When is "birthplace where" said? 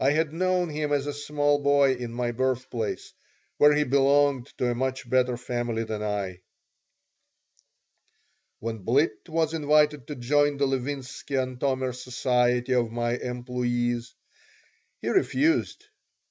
2.32-3.74